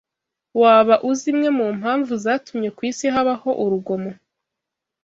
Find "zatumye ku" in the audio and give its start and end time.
2.23-2.81